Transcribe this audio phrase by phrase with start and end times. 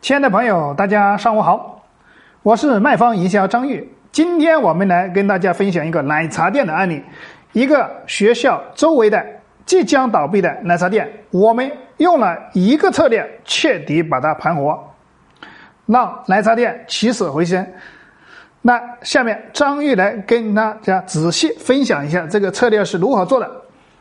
[0.00, 1.82] 亲爱的朋友，大家上午好，
[2.42, 3.86] 我是卖方营销张玉。
[4.10, 7.04] 今天我们来跟大家分享一个奶茶店的案例，
[7.52, 9.22] 一个学校周围的
[9.66, 14.82] 即将倒闭的奶茶店，我们用了一个策略彻底把它盘活，
[15.84, 17.64] 让奶茶店起死回生。
[18.62, 23.50] 那下面张玉来跟大家仔细分享一下这个策略是如何做的。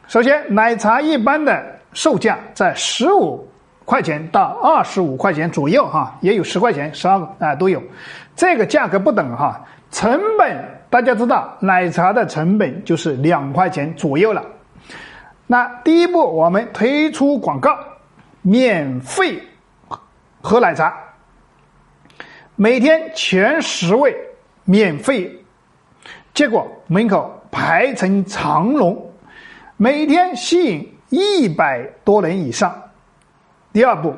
[0.07, 1.61] 首先，奶茶一般的
[1.91, 3.45] 售价在十五。
[3.89, 7.81] 块钱到二十五块钱左右哈，也有十块钱、十二啊都有，
[8.35, 9.65] 这个价格不等哈。
[9.89, 14.45] 成本大家知道，奶茶的成本就是两块钱左右了。
[15.47, 17.75] 那第一步，我们推出广告，
[18.43, 19.41] 免费
[20.39, 20.95] 喝奶茶，
[22.55, 24.15] 每天前十位
[24.65, 25.35] 免费，
[26.35, 29.11] 结果门口排成长龙，
[29.77, 32.71] 每天吸引一百多人以上。
[33.71, 34.15] 第二步，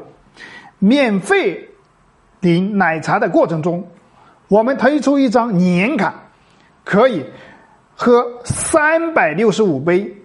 [0.80, 1.70] 免费
[2.40, 3.86] 领奶茶的过程中，
[4.48, 6.14] 我们推出一张年卡，
[6.84, 7.26] 可以
[7.96, 10.16] 喝三百六十五杯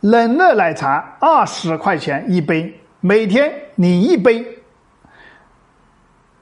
[0.00, 4.46] 冷热奶茶，二十块钱一杯，每天领一杯，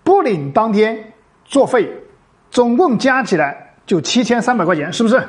[0.02, 1.12] 不领当天
[1.44, 1.88] 作废，
[2.50, 5.22] 总共加起来就七千三百块钱，是不是？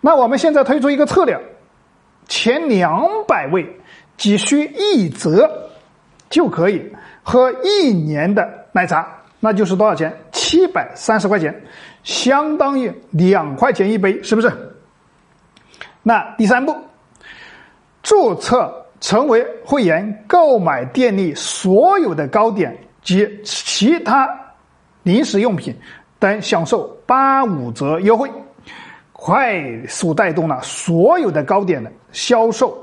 [0.00, 1.38] 那我们现在推出一个策略。
[2.28, 3.66] 前两百位
[4.16, 5.48] 只需一折
[6.28, 6.82] 就可以
[7.22, 9.06] 喝一年的奶茶，
[9.40, 10.12] 那就是多少钱？
[10.32, 11.54] 七百三十块钱，
[12.02, 14.50] 相当于两块钱一杯，是不是？
[16.02, 16.76] 那第三步，
[18.02, 24.28] 注册成为会员，购买店里所有的糕点及其他
[25.02, 25.76] 零食用品
[26.18, 28.30] 等，享受八五折优惠。
[29.26, 32.78] 快速带动了所有的糕点的销售，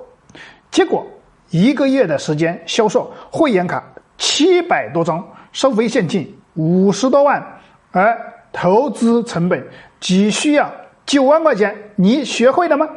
[0.69, 1.07] 结果
[1.51, 3.81] 一个月的时间销售会员卡
[4.17, 7.41] 七百多张，收费现金五十多万，
[7.93, 8.19] 而
[8.51, 9.65] 投资成本
[10.01, 10.69] 只需要
[11.05, 12.89] 九万块钱，你学会了吗？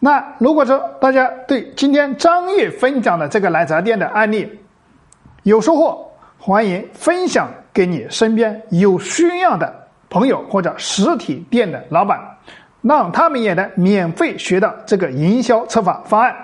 [0.00, 4.58] 那如果说大家对今天张玉分享的这个奶茶店的案例
[5.44, 6.10] 有收获，
[6.40, 9.79] 欢迎分享给你身边有需要的。
[10.10, 12.20] 朋友或者实体店的老板，
[12.82, 16.36] 让他们也能免费学到这个营销策划方案。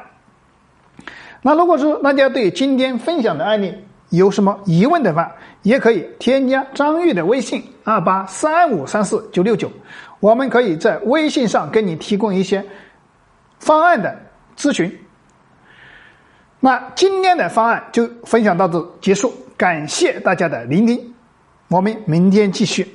[1.43, 3.75] 那如果说大家对今天分享的案例
[4.11, 5.31] 有什么疑问的话，
[5.63, 9.71] 也可以添加张玉的微信二八三五三四九六九，
[10.21, 12.65] 我们可以在微信上给你提供一些
[13.59, 14.17] 方案的
[14.57, 14.97] 咨询。
[16.61, 21.15] 那今天的方案就分享到这结束，感谢大家的聆听，
[21.69, 22.89] 我们明天继续。